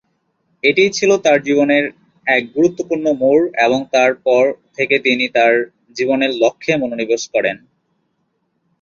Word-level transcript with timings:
এটিই 0.63 0.91
ছিল 0.91 1.11
তাঁর 1.17 1.39
জীবনের 1.41 1.83
এক 2.27 2.43
গুরুত্বপূর্ণ 2.55 3.05
মোড় 3.13 3.45
এবং 3.65 3.79
তার 3.93 4.11
পর 4.25 4.43
থেকে 4.77 4.95
তিনি 4.99 5.25
তাঁর 5.29 5.53
জীবনের 5.97 6.31
লক্ষ্যে 6.41 6.73
মনোনিবেশ 6.77 7.23
করেন। 7.33 7.57